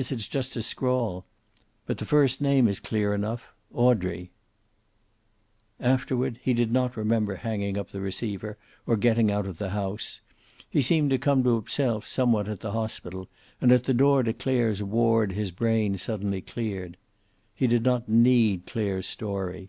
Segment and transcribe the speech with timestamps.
[0.00, 1.26] It's just a scrawl.
[1.84, 4.30] But the first name is clear enough Audrey."
[5.78, 10.22] Afterward he did not remember hanging up the receiver, or getting out of the house.
[10.70, 13.28] He seemed to come to himself somewhat at the hospital,
[13.60, 16.96] and at the door to Clare's ward his brain suddenly cleared.
[17.54, 19.68] He did not need Clare's story.